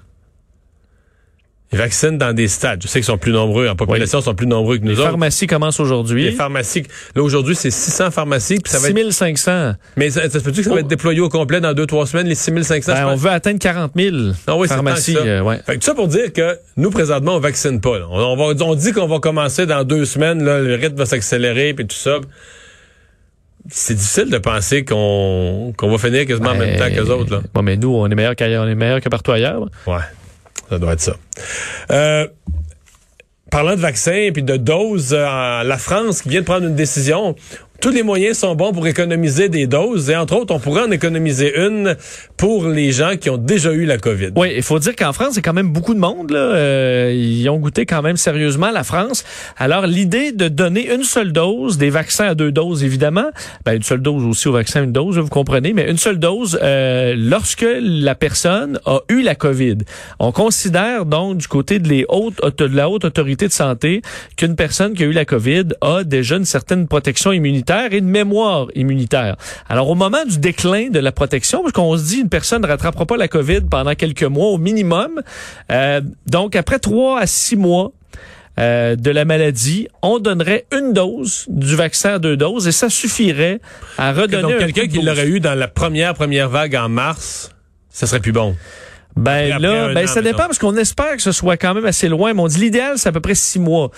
Ils 1.74 1.78
vaccinent 1.80 2.18
dans 2.18 2.32
des 2.32 2.48
stades. 2.48 2.82
Je 2.82 2.88
sais 2.88 3.00
qu'ils 3.00 3.06
sont 3.06 3.18
plus 3.18 3.34
nombreux, 3.34 3.68
en 3.68 3.76
population, 3.76 4.20
ils 4.20 4.24
sont 4.24 4.36
plus 4.36 4.48
nombreux 4.48 4.78
que 4.78 4.84
nous 4.84 4.92
Les 4.92 5.00
autres. 5.00 5.10
pharmacies 5.10 5.48
commencent 5.48 5.80
Les 5.80 5.84
aujourd'hui. 5.84 6.32
pharmacies, 6.32 6.84
là, 7.14 7.22
aujourd'hui, 7.24 7.56
c'est 7.56 7.72
600 7.72 8.12
pharmacies, 8.12 8.60
puis 8.60 8.72
ça 8.72 8.80
va 8.80 8.88
être 8.88 8.96
6500. 8.96 9.74
mais 9.98 10.10
ça, 10.10 10.30
ça 10.30 10.40
se 10.40 10.44
peut-tu 10.46 10.62
que 10.62 10.70
ça 10.70 10.74
va 10.74 10.80
être 10.80 10.88
déployé 10.88 11.20
au 11.20 11.28
complet 11.28 11.60
dans 11.60 11.74
deux, 11.74 11.86
trois 11.86 12.06
semaines, 12.08 12.28
les 12.28 12.36
6500? 12.36 12.94
Ben, 12.94 13.08
on 13.08 13.16
veut 13.18 13.32
atteindre 13.32 13.60
40 13.60 13.92
000 13.98 14.16
Ah 14.48 14.56
oui, 14.56 14.70
pharmacies. 14.70 15.14
ça. 15.16 15.20
euh, 15.20 15.42
ouais. 15.42 15.58
Fait 15.66 15.74
que 15.74 15.80
tout 15.80 15.86
ça 15.88 15.94
pour 15.94 16.08
dire 16.08 16.32
que 16.32 16.58
nous, 16.78 16.90
présentement, 16.90 17.36
on 17.36 17.40
vaccine 17.40 17.82
pas. 17.82 18.00
là. 18.00 18.06
On, 18.12 18.18
on 18.18 18.36
va, 18.38 18.64
on 18.64 18.76
dit 18.76 18.94
qu'on 18.94 19.08
va 19.08 19.20
commencer 19.20 19.66
dans 19.66 19.84
deux 19.84 20.06
semaines, 20.06 20.46
là, 20.46 20.60
le 20.62 20.76
rythme 20.76 20.96
va 20.96 21.06
s'accélérer, 21.06 21.74
puis 21.74 21.86
tout 21.88 21.98
ça. 21.98 22.20
C'est 23.70 23.96
difficile 23.96 24.30
de 24.30 24.38
penser 24.38 24.86
qu'on 24.86 25.74
qu'on 25.78 25.90
va 25.92 25.98
finir 25.98 26.26
quasiment 26.26 26.50
en 26.52 26.56
même 26.56 26.78
temps 26.78 26.88
que 26.90 27.02
les 27.02 27.10
autres. 27.10 27.34
Là. 27.36 27.42
Bon, 27.54 27.62
mais 27.62 27.76
nous, 27.78 27.94
on 27.94 28.10
est 28.10 28.16
meilleur 28.16 28.36
qu'ailleurs, 28.36 28.66
on 28.66 28.68
est 28.68 28.76
meilleur 28.76 29.02
que 29.02 29.10
partout 29.10 29.32
ailleurs. 29.32 29.60
là. 29.60 29.68
Ouais, 29.94 30.04
ça 30.70 30.80
doit 30.80 30.94
être 30.94 31.02
ça. 31.02 31.16
Euh, 31.92 32.28
parlant 33.52 33.76
de 33.76 33.82
vaccins 33.82 34.14
et 34.14 34.32
puis 34.32 34.44
de 34.44 34.58
doses, 34.58 35.14
euh, 35.14 35.64
la 35.64 35.78
France 35.78 36.22
qui 36.22 36.30
vient 36.30 36.42
de 36.42 36.46
prendre 36.46 36.68
une 36.68 36.76
décision. 36.76 37.36
Tous 37.80 37.92
les 37.92 38.02
moyens 38.02 38.40
sont 38.40 38.56
bons 38.56 38.72
pour 38.72 38.88
économiser 38.88 39.50
des 39.50 39.68
doses 39.68 40.10
et 40.10 40.16
entre 40.16 40.36
autres, 40.36 40.54
on 40.54 40.60
pourrait 40.60 40.82
en 40.82 40.90
économiser 40.90 41.56
une 41.60 41.96
pour 42.36 42.68
les 42.68 42.92
gens 42.92 43.18
qui 43.18 43.30
ont 43.30 43.38
déjà 43.38 43.72
eu 43.72 43.86
la 43.86 44.00
COVID. 44.00 44.32
Oui, 44.36 44.54
il 44.56 44.64
faut 44.64 44.80
dire 44.80 44.96
qu'en 44.96 45.14
France, 45.14 45.34
c'est 45.36 45.44
quand 45.44 45.54
même 45.54 45.70
beaucoup 45.70 45.94
de 45.94 46.00
monde. 46.00 46.32
Là. 46.32 46.40
Euh, 46.40 47.14
ils 47.14 47.48
ont 47.50 47.58
goûté 47.58 47.86
quand 47.86 48.02
même 48.02 48.18
sérieusement 48.18 48.72
la 48.72 48.84
France. 48.84 49.24
Alors, 49.58 49.86
l'idée 49.86 50.32
de 50.32 50.48
donner 50.48 50.92
une 50.92 51.04
seule 51.04 51.32
dose, 51.32 51.78
des 51.78 51.92
vaccins 51.92 52.30
à 52.30 52.36
deux 52.36 52.52
doses, 52.52 52.84
évidemment, 52.84 53.30
ben, 53.64 53.76
une 53.76 53.84
seule 53.84 54.02
dose 54.02 54.24
aussi 54.24 54.48
au 54.48 54.54
vaccin, 54.54 54.84
une 54.84 54.92
dose, 54.92 55.20
vous 55.20 55.28
comprenez, 55.28 55.74
mais 55.74 55.90
une 55.90 55.98
seule 55.98 56.18
dose 56.18 56.58
euh, 56.64 57.14
lorsque 57.16 57.66
la 57.80 58.16
personne 58.16 58.80
a 58.88 59.02
eu 59.10 59.22
la 59.22 59.36
COVID. 59.36 59.78
On 60.20 60.32
considère 60.32 61.06
donc 61.06 61.38
du 61.38 61.48
côté 61.48 61.78
de, 61.78 61.88
les 61.88 62.06
hautes, 62.10 62.42
de 62.58 62.76
la 62.76 62.90
haute 62.90 63.06
autorité 63.06 63.48
de 63.48 63.54
santé 63.54 64.02
qu'une 64.36 64.56
personne 64.56 64.96
qui 64.96 65.04
a 65.04 65.06
eu 65.06 65.12
la 65.12 65.26
COVID 65.26 65.66
a 65.82 66.04
déjà 66.04 66.38
une 66.38 66.46
certaine 66.46 66.88
protection 66.88 67.32
immunitaire 67.32 67.67
et 67.92 67.98
une 67.98 68.10
mémoire 68.10 68.68
immunitaire. 68.76 69.36
Alors, 69.70 69.90
au 69.90 69.96
moment 69.96 70.24
du 70.26 70.38
déclin 70.40 70.90
de 70.90 71.00
la 71.00 71.12
protection, 71.12 71.62
parce 71.62 71.74
qu'on 71.74 71.98
se 71.98 72.04
dit 72.04 72.18
une 72.20 72.30
personne 72.30 72.62
ne 72.62 72.68
rattrapera 72.68 73.06
pas 73.06 73.18
la 73.18 73.28
COVID 73.28 73.62
pendant 73.70 73.94
quelques 73.96 74.24
mois 74.24 74.48
au 74.48 74.58
minimum, 74.58 75.22
euh, 75.72 76.02
donc 76.26 76.56
après 76.56 76.80
trois 76.80 77.20
à 77.20 77.28
six 77.28 77.56
mois, 77.56 77.92
euh, 78.60 78.96
de 78.96 79.12
la 79.12 79.24
maladie, 79.24 79.88
on 80.02 80.18
donnerait 80.18 80.66
une 80.76 80.92
dose 80.92 81.46
du 81.48 81.76
vaccin 81.76 82.16
à 82.16 82.20
deux 82.20 82.36
doses 82.36 82.68
et 82.68 82.72
ça 82.72 82.90
suffirait 82.90 83.60
à 84.00 84.12
redonner 84.14 84.56
un 84.56 84.58
quelqu'un 84.58 84.88
qui 84.88 85.00
l'aurait 85.00 85.28
eu 85.28 85.40
dans 85.40 85.54
la 85.54 85.68
première, 85.68 86.16
première 86.16 86.50
vague 86.50 86.76
en 86.76 86.90
mars, 86.90 87.52
ça 87.92 88.08
serait 88.08 88.20
plus 88.20 88.32
bon. 88.32 88.56
Ben 89.16 89.60
là, 89.60 89.94
ben 89.94 90.06
an, 90.06 90.08
ça 90.08 90.22
dépend 90.22 90.38
mettons. 90.38 90.48
parce 90.48 90.60
qu'on 90.60 90.76
espère 90.78 91.16
que 91.16 91.22
ce 91.22 91.32
soit 91.32 91.58
quand 91.58 91.74
même 91.74 91.86
assez 91.86 92.08
loin. 92.08 92.34
Mais 92.34 92.42
on 92.42 92.48
dit 92.48 92.60
l'idéal, 92.60 92.98
c'est 92.98 93.10
à 93.10 93.12
peu 93.12 93.20
près 93.20 93.36
six 93.36 93.60
mois. 93.60 93.92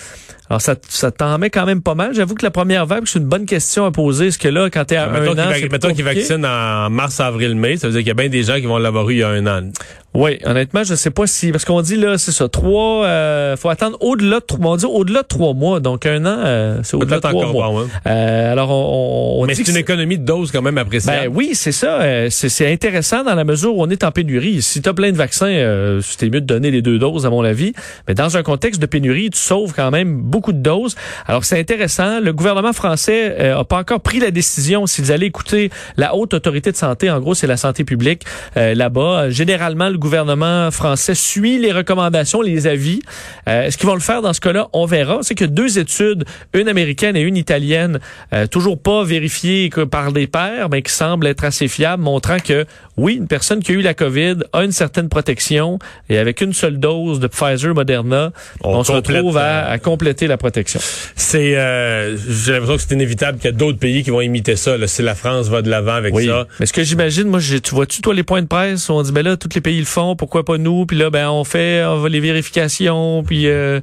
Alors 0.49 0.61
ça, 0.61 0.75
ça 0.87 1.11
t'en 1.11 1.37
met 1.37 1.49
quand 1.51 1.65
même 1.65 1.81
pas 1.81 1.93
mal. 1.95 2.13
J'avoue 2.15 2.33
que 2.33 2.43
la 2.43 2.49
première 2.51 2.85
vague, 2.87 3.03
c'est 3.05 3.19
une 3.19 3.25
bonne 3.25 3.45
question 3.45 3.85
à 3.85 3.91
poser. 3.91 4.27
Est-ce 4.27 4.39
que 4.39 4.47
là, 4.47 4.69
quand 4.71 4.85
t'es 4.85 4.95
à 4.95 5.07
mettons 5.07 5.37
un 5.37 5.47
an, 5.47 5.51
c'est 5.53 5.71
mettons 5.71 5.89
qu'il 5.89 6.03
compliqué? 6.03 6.21
vaccine 6.27 6.45
en 6.45 6.89
mars, 6.89 7.19
avril, 7.19 7.55
mai, 7.55 7.77
ça 7.77 7.87
veut 7.87 7.93
dire 7.93 7.99
qu'il 8.01 8.07
y 8.07 8.11
a 8.11 8.15
bien 8.15 8.29
des 8.29 8.43
gens 8.43 8.55
qui 8.55 8.65
vont 8.65 8.77
l'avoir 8.79 9.07
eu 9.09 9.13
il 9.13 9.19
y 9.19 9.23
a 9.23 9.29
un 9.29 9.45
an. 9.45 9.69
Oui, 10.15 10.39
honnêtement, 10.43 10.83
je 10.83 10.95
sais 10.95 11.11
pas 11.11 11.27
si 11.27 11.51
parce 11.51 11.65
qu'on 11.65 11.83
dit 11.83 11.95
là, 11.95 12.17
c'est 12.17 12.31
ça, 12.31 12.49
trois, 12.49 13.05
euh, 13.05 13.55
faut 13.57 13.69
attendre 13.69 13.95
au-delà 14.01 14.39
de 14.39 14.45
trois, 14.45 14.71
on 14.71 14.75
dit 14.75 14.85
au-delà 14.87 15.21
de 15.21 15.27
trois 15.27 15.53
mois, 15.53 15.79
donc 15.81 16.07
un 16.07 16.25
an, 16.25 16.35
euh, 16.43 16.79
c'est 16.81 16.97
au-delà 16.97 17.17
de 17.17 17.21
trois 17.21 17.31
mois. 17.51 17.67
bon, 17.69 17.79
hein. 17.81 17.87
Euh, 18.07 18.51
alors 18.51 18.71
on, 18.71 19.43
on, 19.43 19.45
Mais 19.45 19.53
c'est 19.53 19.67
une 19.67 19.77
économie 19.77 20.17
de 20.17 20.25
doses 20.25 20.51
quand 20.51 20.63
même 20.63 20.73
Ben 20.75 20.81
appréciable. 20.81 21.27
oui, 21.35 21.51
c'est 21.53 21.71
ça. 21.71 22.01
euh, 22.01 22.27
c'est 22.31 22.71
intéressant 22.71 23.23
dans 23.23 23.35
la 23.35 23.43
mesure 23.43 23.75
où 23.77 23.83
on 23.83 23.89
est 23.91 24.03
en 24.03 24.09
pénurie. 24.09 24.63
Si 24.63 24.81
tu 24.81 24.89
as 24.89 24.95
plein 24.95 25.11
de 25.11 25.17
vaccins, 25.17 25.45
euh, 25.45 26.01
c'était 26.01 26.31
mieux 26.31 26.41
de 26.41 26.47
donner 26.47 26.71
les 26.71 26.81
deux 26.81 26.97
doses, 26.97 27.27
à 27.27 27.29
mon 27.29 27.43
avis. 27.43 27.73
Mais 28.07 28.15
dans 28.15 28.35
un 28.35 28.41
contexte 28.41 28.81
de 28.81 28.87
pénurie, 28.87 29.29
tu 29.29 29.37
sauves 29.39 29.73
quand 29.75 29.91
même 29.91 30.19
beaucoup 30.23 30.38
de 30.47 30.57
doses. 30.57 30.95
Alors 31.27 31.43
c'est 31.45 31.59
intéressant. 31.59 32.19
Le 32.19 32.33
gouvernement 32.33 32.73
français 32.73 33.35
euh, 33.39 33.59
a 33.59 33.63
pas 33.63 33.77
encore 33.77 34.01
pris 34.01 34.19
la 34.19 34.31
décision 34.31 34.87
s'ils 34.87 35.11
allaient 35.11 35.27
écouter 35.27 35.69
la 35.97 36.15
haute 36.15 36.33
autorité 36.33 36.71
de 36.71 36.77
santé. 36.77 37.09
En 37.11 37.19
gros, 37.19 37.35
c'est 37.35 37.47
la 37.47 37.57
santé 37.57 37.83
publique 37.83 38.23
euh, 38.57 38.73
là-bas. 38.73 39.23
Euh, 39.23 39.29
Généralement, 39.29 39.89
le 39.89 39.97
gouvernement 39.97 40.69
français 40.71 41.15
suit 41.15 41.59
les 41.59 41.71
recommandations, 41.71 42.41
les 42.41 42.67
avis. 42.67 42.99
Euh, 43.47 43.63
Est-ce 43.63 43.77
qu'ils 43.77 43.87
vont 43.87 43.93
le 43.95 43.99
faire 44.01 44.21
dans 44.21 44.33
ce 44.33 44.41
cas-là? 44.41 44.67
On 44.73 44.85
verra. 44.85 45.19
C'est 45.21 45.35
que 45.35 45.45
deux 45.45 45.79
études, 45.79 46.25
une 46.53 46.67
américaine 46.67 47.15
et 47.15 47.21
une 47.21 47.37
italienne, 47.37 47.99
euh, 48.33 48.47
toujours 48.47 48.81
pas 48.81 49.03
vérifiées 49.03 49.69
par 49.91 50.11
des 50.11 50.27
pairs, 50.27 50.69
mais 50.69 50.81
qui 50.81 50.91
semblent 50.91 51.27
être 51.27 51.43
assez 51.43 51.67
fiables, 51.67 52.03
montrant 52.03 52.39
que 52.39 52.65
oui, 52.97 53.15
une 53.15 53.27
personne 53.27 53.61
qui 53.61 53.71
a 53.71 53.75
eu 53.75 53.81
la 53.81 53.93
COVID 53.93 54.37
a 54.53 54.63
une 54.63 54.71
certaine 54.73 55.09
protection 55.09 55.79
et 56.09 56.17
avec 56.17 56.41
une 56.41 56.53
seule 56.53 56.79
dose 56.79 57.19
de 57.19 57.27
Pfizer 57.27 57.73
Moderna, 57.73 58.31
on, 58.63 58.79
On 58.79 58.83
se 58.83 58.91
retrouve 58.91 59.37
à, 59.37 59.41
euh, 59.41 59.73
à 59.73 59.77
compléter 59.79 60.27
la 60.29 60.37
protection. 60.37 60.79
C'est, 61.15 61.57
euh, 61.57 62.15
j'ai 62.17 62.53
l'impression 62.53 62.75
que 62.77 62.81
c'est 62.81 62.93
inévitable 62.93 63.37
qu'il 63.37 63.51
y 63.51 63.53
a 63.53 63.57
d'autres 63.57 63.79
pays 63.79 64.03
qui 64.03 64.09
vont 64.09 64.21
imiter 64.21 64.55
ça. 64.55 64.77
Là, 64.77 64.87
si 64.87 65.01
la 65.01 65.15
France 65.15 65.49
va 65.49 65.61
de 65.61 65.69
l'avant 65.69 65.93
avec 65.93 66.17
ça. 66.19 66.47
Mais 66.59 66.65
ce 66.65 66.73
que 66.73 66.83
j'imagine, 66.83 67.27
moi, 67.27 67.39
tu 67.41 67.75
vois-tu, 67.75 68.01
toi, 68.01 68.13
les 68.13 68.23
points 68.23 68.41
de 68.41 68.47
presse, 68.47 68.89
on 68.89 69.01
dit, 69.01 69.11
ben 69.11 69.23
là, 69.23 69.37
tous 69.37 69.49
les 69.53 69.61
pays 69.61 69.79
le 69.79 69.85
font, 69.85 70.15
pourquoi 70.15 70.45
pas 70.45 70.57
nous? 70.57 70.85
Puis 70.85 70.97
là, 70.97 71.09
ben, 71.09 71.29
on 71.29 71.43
fait, 71.43 71.83
on 71.85 71.97
va 71.97 72.09
les 72.09 72.19
vérifications, 72.19 73.23
puis 73.23 73.47
euh, 73.47 73.81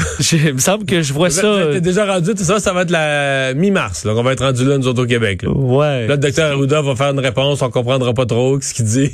il 0.32 0.54
me 0.54 0.58
semble 0.58 0.84
que 0.86 1.02
je 1.02 1.12
vois 1.12 1.30
ça. 1.30 1.66
T'es 1.72 1.80
déjà 1.80 2.06
rendu, 2.06 2.34
tout 2.34 2.44
ça, 2.44 2.58
ça 2.58 2.72
va 2.72 2.82
être 2.82 2.90
la 2.90 3.54
mi-mars. 3.54 4.04
Là, 4.04 4.14
qu'on 4.14 4.22
va 4.22 4.32
être 4.32 4.44
rendu 4.44 4.64
là, 4.64 4.78
nous 4.78 4.86
autres 4.86 5.02
au 5.02 5.06
Québec. 5.06 5.42
Là, 5.42 5.50
Ouais. 5.50 6.06
Là, 6.06 6.14
le 6.14 6.18
docteur 6.18 6.52
Arruda 6.52 6.82
va 6.82 6.96
faire 6.96 7.10
une 7.10 7.20
réponse, 7.20 7.62
on 7.62 7.70
comprendra 7.70 8.14
pas 8.14 8.26
trop 8.26 8.60
ce 8.60 8.74
qu'il 8.74 8.84
dit. 8.86 9.10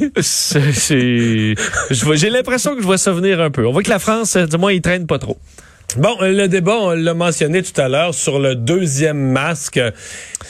J'ai 2.15 2.31
l'impression 2.31 2.75
que 2.75 2.81
je 2.81 2.87
vois 2.87 2.99
ça 2.99 3.13
venir 3.13 3.41
un 3.41 3.51
peu. 3.51 3.67
On 3.67 3.73
voit 3.73 3.83
que 3.83 3.91
la 3.91 3.99
France, 3.99 4.37
euh, 4.37 4.47
du 4.47 4.57
moins, 4.57 4.73
ils 4.73 4.83
traînent 4.83 5.07
pas 5.07 5.19
trop. 5.19 5.39
Bon, 5.99 6.17
le 6.21 6.47
débat, 6.47 6.77
on 6.79 6.91
l'a 6.91 7.15
mentionné 7.15 7.63
tout 7.63 7.79
à 7.81 7.89
l'heure, 7.89 8.13
sur 8.15 8.39
le 8.39 8.55
deuxième 8.55 9.19
masque 9.19 9.79
euh, 9.79 9.91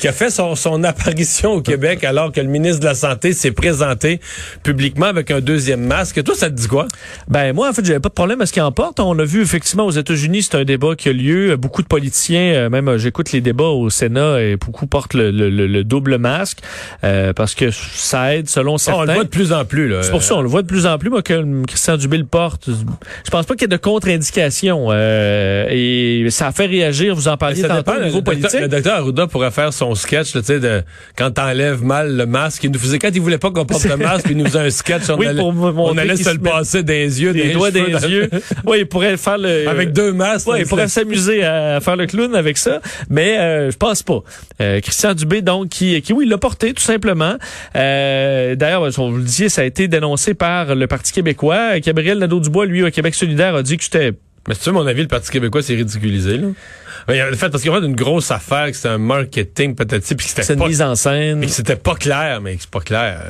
qui 0.01 0.09
a 0.09 0.13
fait 0.13 0.29
son, 0.31 0.57
son 0.57 0.83
apparition 0.83 1.53
au 1.53 1.63
Québec 1.63 2.03
alors 2.05 2.33
que 2.33 2.41
le 2.41 2.49
ministre 2.49 2.81
de 2.81 2.87
la 2.87 2.95
Santé 2.97 3.33
s'est 3.33 3.53
présenté 3.53 4.21
publiquement 4.65 5.07
avec 5.07 5.31
un 5.31 5.41
deuxième 5.41 5.81
masque. 5.87 6.23
Toi, 6.25 6.35
ça 6.35 6.51
te 6.51 6.55
dit 6.55 6.67
quoi? 6.67 6.89
Ben 7.29 7.53
moi, 7.55 7.69
en 7.69 7.73
fait, 7.73 7.85
j'avais 7.85 8.01
pas 8.01 8.09
de 8.09 8.15
problème 8.15 8.41
à 8.41 8.47
ce 8.47 8.53
qu'il 8.53 8.63
en 8.63 8.73
porte. 8.73 8.99
On 8.99 9.17
a 9.21 9.25
vu 9.25 9.41
effectivement 9.41 9.87
aux 9.87 9.93
États-Unis, 9.93 10.43
c'est 10.43 10.57
un 10.57 10.65
débat 10.65 10.97
qui 10.97 11.09
a 11.11 11.13
lieu. 11.13 11.57
Beaucoup 11.57 11.83
de 11.83 11.87
politiciens, 11.87 12.55
euh, 12.55 12.69
même 12.69 12.89
euh, 12.89 12.99
j'écoute 12.99 13.31
les 13.31 13.41
débats 13.41 13.65
au 13.65 13.89
Sénat, 13.89 14.43
et 14.43 14.57
beaucoup 14.57 14.87
portent 14.89 15.15
le, 15.15 15.31
le- 15.31 15.49
le- 15.51 15.67
le 15.69 15.85
double 15.85 16.19
masque 16.19 16.59
euh, 17.05 17.33
parce 17.33 17.55
que 17.55 17.71
ça 17.71 18.35
aide 18.35 18.49
selon 18.49 18.79
certains. 18.79 19.01
on 19.03 19.05
le 19.05 19.13
voit 19.15 19.25
de 19.25 19.29
plus 19.29 19.53
en 19.53 19.65
plus. 19.65 19.89
Là. 19.89 20.03
C'est 20.03 20.11
pour 20.11 20.23
ça, 20.25 20.35
on 20.35 20.43
le 20.43 20.49
voit 20.49 20.63
de 20.63 20.67
plus 20.67 20.87
en 20.87 20.99
plus. 20.99 21.09
Moi, 21.09 21.23
que 21.23 21.65
Christian 21.67 21.97
Dubé 21.97 22.19
le 22.19 22.27
porte, 22.27 22.69
je 22.69 23.31
pense 23.31 23.47
pas 23.47 23.55
qu'il 23.55 23.63
y 23.63 23.65
ait 23.67 23.69
de 23.69 23.77
contre-indication. 23.77 24.89
euh, 24.91 25.36
et 25.71 26.27
ça 26.31 26.49
a 26.49 26.53
fait 26.53 26.67
réagir, 26.67 27.15
vous 27.15 27.29
en 27.29 27.37
parliez 27.37 27.63
tantôt 27.63 27.77
dépend, 27.77 27.97
au 27.97 28.05
niveau 28.05 28.19
le, 28.19 28.23
docteur, 28.23 28.35
politique. 28.41 28.61
le 28.61 28.69
docteur 28.69 28.95
Arruda 28.97 29.27
pourrait 29.27 29.51
faire 29.51 29.73
son 29.73 29.95
sketch, 29.95 30.33
tu 30.33 30.43
sais, 30.43 30.61
de 30.61 30.83
quand 31.17 31.31
t'enlèves 31.31 31.83
mal 31.85 32.17
le 32.17 32.27
masque. 32.27 32.65
Il 32.65 32.71
nous 32.71 32.79
faisait 32.79 32.99
quand 32.99 33.11
il 33.13 33.21
voulait 33.21 33.39
pas 33.39 33.51
qu'on 33.51 33.65
porte 33.65 33.85
le 33.85 33.97
masque, 33.97 34.27
il 34.31 34.37
nous 34.37 34.47
faisait 34.47 34.59
un 34.61 34.71
sketch. 34.71 35.09
On 35.11 35.19
Oui, 35.19 35.27
allait, 35.27 35.41
pour 35.41 35.55
on 35.55 35.97
allait 35.97 36.17
se 36.17 36.31
le 36.31 36.39
passer 36.39 36.83
des 36.83 37.23
yeux, 37.23 37.33
des 37.33 37.53
doigts 37.53 37.71
des 37.71 37.81
yeux. 37.81 38.31
Oui, 38.65 38.79
il 38.81 38.87
pourrait 38.87 39.17
faire 39.17 39.39
le 39.39 39.69
Avec 39.69 39.93
deux 39.93 40.13
masques. 40.13 40.49
Là, 40.49 40.59
il 40.59 40.67
pourrait 40.67 40.89
s'amuser 40.89 41.45
à 41.45 41.81
faire 41.81 41.97
le 41.97 42.07
clown 42.07 42.35
avec 42.35 42.59
ça, 42.59 42.81
mais 43.11 43.39
euh, 43.39 43.71
je 43.71 43.77
pense 43.77 44.03
pas. 44.03 44.23
Euh, 44.61 44.81
Christian 44.81 45.15
Dubé, 45.15 45.43
donc, 45.43 45.69
qui, 45.69 46.01
qui 46.03 46.13
oui, 46.13 46.27
l'a 46.27 46.39
porté 46.39 46.73
tout 46.73 46.83
simplement. 46.83 47.37
Euh, 47.77 48.55
D'ailleurs, 48.55 48.83
on 48.99 49.11
vous 49.11 49.19
le 49.19 49.25
disiez, 49.25 49.49
ça 49.49 49.63
a 49.63 49.65
été 49.65 49.89
dénoncé 49.89 50.35
par 50.35 50.75
le 50.75 50.87
Parti 50.87 51.13
québécois. 51.13 51.79
Gabriel 51.81 52.19
Nadeau-Dubois, 52.19 52.67
lui, 52.67 52.83
au 52.83 52.91
Québec 52.91 53.15
solidaire, 53.15 53.55
a 53.55 53.63
dit 53.63 53.77
que 53.77 53.85
c'était 53.85 54.13
Mais 54.49 54.55
tu 54.55 54.71
mon 54.71 54.87
avis, 54.87 55.03
le 55.03 55.09
Parti 55.09 55.31
québécois 55.31 55.63
s'est 55.63 55.75
ridiculisé. 55.75 56.39
Là. 56.39 56.49
Mais, 57.09 57.23
en 57.23 57.33
fait, 57.35 57.51
parce 57.51 57.63
qu'il 57.63 57.71
y 57.71 57.75
avait 57.75 57.87
une 57.87 57.97
grosse 57.97 58.31
affaire, 58.31 58.67
que 58.67 58.77
c'était 58.77 58.89
un 58.89 58.99
marketing 58.99 59.75
peut-être, 59.75 60.05
puis 60.05 60.17
que 60.17 60.23
c'est 60.23 60.43
c'était 60.43 60.61
une 60.61 60.69
mise 60.69 60.83
en 60.83 60.95
scène. 60.95 61.41
puis 61.41 61.49
que 61.49 61.55
c'était 61.55 61.77
pas 61.77 61.95
clair, 61.95 62.41
mais 62.41 62.57
que 62.57 62.63
c'est 62.63 62.71
pas 62.71 62.81
clair. 62.81 63.23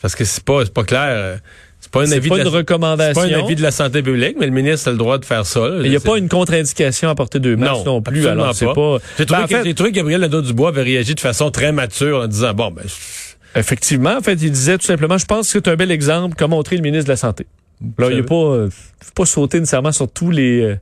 parce 0.00 0.14
que 0.14 0.24
c'est 0.24 0.44
pas, 0.44 0.64
c'est 0.64 0.74
pas 0.74 0.84
clair. 0.84 1.08
euh, 1.08 1.36
C'est 1.80 1.90
pas 1.90 2.02
un 2.02 2.12
avis 2.12 2.28
pas 2.28 2.36
de 2.36 2.40
une 2.42 2.50
la, 2.50 2.58
recommandation. 2.58 3.22
C'est 3.22 3.30
pas 3.30 3.36
un 3.36 3.44
avis 3.44 3.56
de 3.56 3.62
la 3.62 3.70
santé 3.70 4.02
publique, 4.02 4.36
mais 4.38 4.46
le 4.46 4.52
ministre 4.52 4.88
a 4.88 4.92
le 4.92 4.98
droit 4.98 5.18
de 5.18 5.24
faire 5.24 5.46
ça. 5.46 5.68
Il 5.82 5.90
n'y 5.90 5.96
a 5.96 6.00
pas 6.00 6.18
une 6.18 6.28
contre-indication 6.28 7.08
à 7.08 7.14
porter 7.14 7.38
deux 7.38 7.56
masques 7.56 7.86
non, 7.86 8.02
plus. 8.02 8.26
Alors, 8.26 8.54
c'est 8.54 8.66
pas. 8.66 8.98
J'ai 9.18 9.26
trouvé, 9.26 9.46
ben, 9.46 9.60
en 9.60 9.62
fait, 9.62 9.74
trouvé, 9.74 9.90
que 9.90 9.96
Gabriel 9.96 10.20
Nadeau-Dubois 10.22 10.68
avait 10.68 10.82
réagi 10.82 11.14
de 11.14 11.20
façon 11.20 11.50
très 11.50 11.72
mature 11.72 12.20
en 12.22 12.26
disant, 12.26 12.52
bon, 12.54 12.70
ben, 12.70 12.84
Effectivement, 13.56 14.18
en 14.18 14.20
fait, 14.20 14.34
il 14.34 14.50
disait 14.50 14.76
tout 14.76 14.84
simplement, 14.84 15.16
je 15.16 15.24
pense 15.24 15.46
que 15.46 15.52
c'est 15.52 15.68
un 15.68 15.76
bel 15.76 15.90
exemple 15.90 16.36
qu'a 16.36 16.46
montré 16.46 16.76
le 16.76 16.82
ministre 16.82 17.06
de 17.06 17.12
la 17.12 17.16
Santé. 17.16 17.46
Là, 17.98 18.10
il 18.10 18.20
a 18.20 18.22
pas, 18.22 18.34
euh, 18.34 18.70
pas 19.14 19.26
sauté 19.26 19.60
nécessairement 19.60 19.92
sur 19.92 20.10
tous 20.10 20.30
les. 20.30 20.62
Euh, 20.62 20.76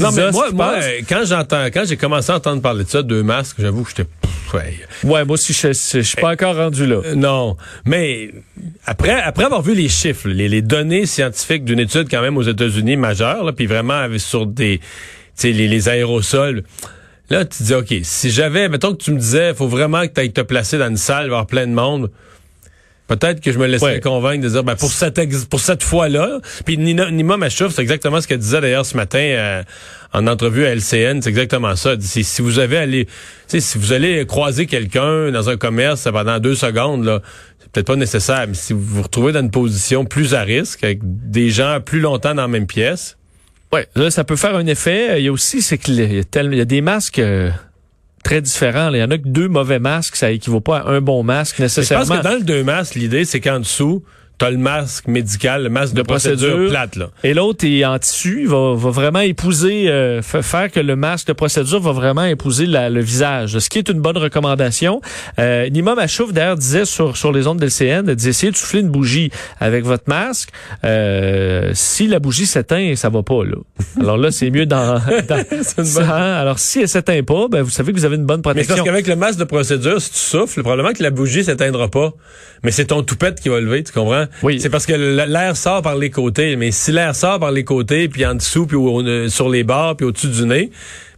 non, 0.00 0.10
mais 0.12 0.30
moi, 0.30 0.50
moi 0.52 0.78
quand 1.06 1.22
j'entends, 1.24 1.66
quand 1.66 1.84
j'ai 1.86 1.98
commencé 1.98 2.32
à 2.32 2.36
entendre 2.36 2.62
parler 2.62 2.84
de 2.84 2.88
ça, 2.88 3.02
deux 3.02 3.22
masques, 3.22 3.56
j'avoue 3.58 3.84
que 3.84 3.90
j'étais. 3.90 4.08
Ouais. 4.54 4.78
ouais, 5.04 5.24
moi 5.24 5.34
aussi, 5.34 5.52
je, 5.52 5.68
je, 5.68 6.00
suis 6.00 6.16
pas 6.16 6.32
encore 6.32 6.56
rendu 6.56 6.86
là. 6.86 7.00
Euh, 7.04 7.14
non, 7.14 7.56
mais 7.84 8.30
après, 8.86 9.20
après 9.20 9.44
avoir 9.44 9.60
vu 9.60 9.74
les 9.74 9.88
chiffres, 9.88 10.28
les, 10.28 10.48
les 10.48 10.62
données 10.62 11.06
scientifiques 11.06 11.64
d'une 11.64 11.80
étude 11.80 12.08
quand 12.08 12.22
même 12.22 12.36
aux 12.36 12.42
États-Unis 12.42 12.96
majeure, 12.96 13.52
puis 13.54 13.66
vraiment 13.66 14.06
sur 14.18 14.46
des, 14.46 14.80
les, 15.42 15.52
les 15.52 15.88
aérosols. 15.88 16.62
Là, 17.30 17.44
tu 17.44 17.62
dis, 17.64 17.74
OK, 17.74 17.94
si 18.02 18.30
j'avais, 18.30 18.68
mettons 18.68 18.92
que 18.92 19.02
tu 19.02 19.10
me 19.10 19.18
disais, 19.18 19.50
il 19.50 19.54
faut 19.54 19.68
vraiment 19.68 20.02
que 20.02 20.12
tu 20.12 20.20
ailles 20.20 20.32
te 20.32 20.42
placer 20.42 20.78
dans 20.78 20.88
une 20.88 20.96
salle, 20.96 21.28
voir 21.28 21.46
plein 21.46 21.66
de 21.66 21.72
monde. 21.72 22.10
Peut-être 23.06 23.42
que 23.42 23.52
je 23.52 23.58
me 23.58 23.66
laisserais 23.66 24.00
convaincre 24.00 24.42
de 24.42 24.48
dire, 24.48 24.64
ben, 24.64 24.76
pour 24.76 24.90
cette, 24.90 25.20
pour 25.48 25.60
cette 25.60 25.82
fois-là. 25.82 26.40
Puis 26.64 26.78
Nina, 26.78 27.10
Nima 27.10 27.36
Machouf, 27.36 27.74
c'est 27.74 27.82
exactement 27.82 28.20
ce 28.20 28.26
qu'elle 28.26 28.38
disait 28.38 28.62
d'ailleurs 28.62 28.86
ce 28.86 28.96
matin 28.96 29.18
euh, 29.18 29.62
en 30.14 30.26
entrevue 30.26 30.64
à 30.64 30.74
LCN. 30.74 31.20
C'est 31.20 31.28
exactement 31.28 31.76
ça. 31.76 31.96
Si, 32.00 32.24
si 32.24 32.40
vous 32.40 32.58
avez 32.58 32.78
allé, 32.78 33.06
si 33.46 33.76
vous 33.76 33.92
allez 33.92 34.24
croiser 34.24 34.64
quelqu'un 34.66 35.30
dans 35.30 35.50
un 35.50 35.58
commerce 35.58 36.08
pendant 36.10 36.38
deux 36.38 36.54
secondes, 36.54 37.04
là, 37.04 37.20
c'est 37.60 37.72
peut-être 37.72 37.86
pas 37.88 37.96
nécessaire. 37.96 38.46
Mais 38.48 38.54
si 38.54 38.72
vous 38.72 38.82
vous 38.82 39.02
retrouvez 39.02 39.32
dans 39.32 39.40
une 39.40 39.50
position 39.50 40.06
plus 40.06 40.34
à 40.34 40.40
risque, 40.40 40.82
avec 40.82 41.00
des 41.02 41.50
gens 41.50 41.80
plus 41.84 42.00
longtemps 42.00 42.34
dans 42.34 42.42
la 42.42 42.48
même 42.48 42.66
pièce, 42.66 43.18
Ouais, 43.74 43.88
là, 43.96 44.08
ça 44.08 44.22
peut 44.22 44.36
faire 44.36 44.54
un 44.54 44.66
effet. 44.66 45.20
Il 45.20 45.24
y 45.24 45.28
a 45.28 45.32
aussi, 45.32 45.60
c'est 45.60 45.78
qu'il 45.78 46.00
y, 46.00 46.56
y, 46.56 46.60
a 46.60 46.64
des 46.64 46.80
masques 46.80 47.18
euh, 47.18 47.50
très 48.24 48.40
différents. 48.40 48.92
Il 48.92 48.98
y 48.98 49.02
en 49.02 49.10
a 49.10 49.18
que 49.18 49.28
deux 49.28 49.46
mauvais 49.46 49.78
masques, 49.78 50.16
ça 50.16 50.32
équivaut 50.32 50.60
pas 50.60 50.78
à 50.78 50.90
un 50.90 51.00
bon 51.00 51.22
masque 51.22 51.60
nécessairement. 51.60 52.04
Je 52.04 52.08
pense 52.08 52.18
que 52.18 52.24
dans 52.24 52.34
le 52.34 52.42
deux 52.42 52.64
masques, 52.64 52.96
l'idée, 52.96 53.24
c'est 53.24 53.40
qu'en 53.40 53.60
dessous, 53.60 54.02
t'as 54.38 54.50
le 54.50 54.58
masque 54.58 55.06
médical, 55.06 55.62
le 55.62 55.68
masque 55.68 55.94
de, 55.94 56.02
procédure, 56.02 56.68
plate. 56.68 56.96
Là. 56.96 57.10
Et 57.22 57.34
l'autre 57.34 57.64
est 57.64 57.84
en 57.84 57.98
tissu, 57.98 58.46
va, 58.46 58.74
va 58.74 58.90
vraiment 58.90 59.20
épouser, 59.20 59.88
euh, 59.88 60.22
faire 60.22 60.70
que 60.70 60.80
le 60.80 60.96
masque 60.96 61.28
de 61.28 61.32
procédure 61.32 61.80
va 61.80 61.92
vraiment 61.92 62.24
épouser 62.24 62.66
la, 62.66 62.90
le 62.90 63.00
visage, 63.00 63.58
ce 63.58 63.68
qui 63.68 63.78
est 63.78 63.88
une 63.88 64.00
bonne 64.00 64.18
recommandation. 64.18 65.00
Euh, 65.38 65.68
Nima 65.68 65.94
Machouf, 65.94 66.32
d'ailleurs, 66.32 66.56
disait 66.56 66.84
sur, 66.84 67.16
sur 67.16 67.32
les 67.32 67.46
ondes 67.46 67.60
de 67.60 67.66
LCN, 67.66 68.02
d'essayer 68.14 68.50
de 68.50 68.56
souffler 68.56 68.80
une 68.80 68.90
bougie 68.90 69.30
avec 69.60 69.84
votre 69.84 70.04
masque. 70.08 70.50
Euh, 70.84 71.70
si 71.74 72.08
la 72.08 72.18
bougie 72.18 72.46
s'éteint, 72.46 72.94
ça 72.96 73.10
va 73.10 73.22
pas. 73.22 73.44
là. 73.44 73.56
Alors 74.00 74.16
là, 74.16 74.32
c'est 74.32 74.50
mieux 74.50 74.66
dans... 74.66 74.94
dans 75.28 75.44
bonne... 75.76 76.10
Alors 76.10 76.58
si 76.58 76.80
elle 76.80 76.88
s'éteint 76.88 77.22
pas, 77.22 77.46
ben, 77.48 77.62
vous 77.62 77.70
savez 77.70 77.92
que 77.92 77.98
vous 77.98 78.04
avez 78.04 78.16
une 78.16 78.26
bonne 78.26 78.42
protection. 78.42 78.74
Mais 78.74 78.78
parce 78.78 78.88
qu'avec 78.88 79.06
le 79.06 79.16
masque 79.16 79.38
de 79.38 79.44
procédure, 79.44 80.00
si 80.00 80.10
tu 80.10 80.18
souffles, 80.18 80.62
probablement 80.62 80.92
que 80.92 81.02
la 81.02 81.10
bougie 81.10 81.44
s'éteindra 81.44 81.88
pas. 81.88 82.12
Mais 82.64 82.70
c'est 82.70 82.86
ton 82.86 83.02
toupette 83.02 83.40
qui 83.40 83.50
va 83.50 83.60
lever, 83.60 83.84
tu 83.84 83.92
comprends? 83.92 84.23
Oui. 84.42 84.60
C'est 84.60 84.70
parce 84.70 84.86
que 84.86 84.92
l'air 84.92 85.56
sort 85.56 85.82
par 85.82 85.96
les 85.96 86.10
côtés. 86.10 86.56
Mais 86.56 86.70
si 86.70 86.92
l'air 86.92 87.14
sort 87.14 87.38
par 87.38 87.50
les 87.50 87.64
côtés, 87.64 88.08
puis 88.08 88.24
en 88.26 88.34
dessous, 88.34 88.66
puis 88.66 88.76
euh, 88.76 89.28
sur 89.28 89.48
les 89.48 89.64
bords, 89.64 89.96
puis 89.96 90.06
au-dessus 90.06 90.28
du 90.28 90.44
nez, 90.46 90.70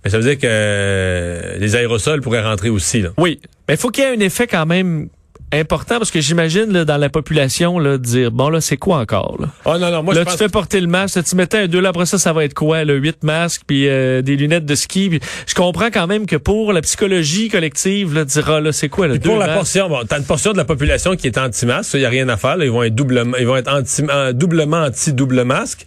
mais 0.05 0.11
ça 0.11 0.19
veut 0.19 0.25
dire 0.25 0.39
que 0.39 0.47
euh, 0.47 1.59
les 1.59 1.77
aérosols 1.77 2.21
pourraient 2.21 2.43
rentrer 2.43 2.71
aussi. 2.71 3.03
Là. 3.03 3.11
Oui. 3.19 3.41
Mais 3.69 3.75
il 3.75 3.77
faut 3.77 3.91
qu'il 3.91 4.05
y 4.05 4.07
ait 4.07 4.17
un 4.17 4.21
effet 4.21 4.47
quand 4.47 4.67
même 4.67 5.09
important 5.53 5.99
parce 5.99 6.11
que 6.11 6.21
j'imagine 6.21 6.85
dans 6.85 6.97
la 6.97 7.09
population 7.09 7.79
là 7.79 7.99
dire 7.99 8.33
bon 8.33 8.49
là 8.49 8.61
c'est 8.61 8.77
quoi 8.77 8.99
encore 8.99 9.37
là? 9.41 9.49
Oh, 9.65 9.79
non 9.79 9.91
non 9.93 10.03
moi 10.03 10.13
là 10.13 10.25
je 10.27 10.31
tu 10.33 10.37
fais 10.37 10.49
porter 10.49 10.81
le 10.81 10.89
masque 10.89 11.23
tu 11.23 11.37
mettais 11.37 11.59
un 11.59 11.67
deux 11.69 11.81
là 11.81 11.91
après 11.91 12.07
ça 12.07 12.19
ça 12.19 12.33
va 12.33 12.45
être 12.45 12.55
quoi 12.55 12.85
le 12.85 12.97
huit 12.97 13.23
masques 13.23 13.63
puis 13.67 13.89
euh, 13.89 14.23
des 14.23 14.37
lunettes 14.37 14.67
de 14.67 14.75
ski 14.75 15.21
je 15.47 15.55
comprends 15.55 15.91
quand 15.93 16.09
même 16.09 16.27
que 16.27 16.37
pour 16.37 16.73
la 16.73 16.83
psychologie 16.83 17.49
collective 17.49 18.13
là 18.13 18.25
dire 18.25 18.51
ah, 18.51 18.61
là 18.61 18.73
c'est 18.73 18.89
quoi 18.89 19.07
là 19.07 19.19
pour 19.19 19.39
la 19.39 19.55
portion 19.55 19.89
bon 19.89 20.01
t'as 20.07 20.19
une 20.19 20.25
portion 20.25 20.53
de 20.53 20.57
la 20.57 20.65
population 20.65 21.15
qui 21.15 21.29
est 21.29 21.39
anti-masque 21.39 21.95
il 21.95 22.01
y 22.01 22.07
a 22.07 22.09
rien 22.09 22.29
à 22.29 22.37
faire 22.37 22.57
là, 22.57 22.65
ils 22.65 22.71
vont 22.71 22.83
être 22.83 22.95
doublement 22.95 23.37
ils 23.39 23.47
vont 23.47 23.57
être 23.57 23.73
anti, 23.73 24.03
doublement 24.35 24.83
anti 24.83 25.13
double 25.13 25.45
masque 25.45 25.87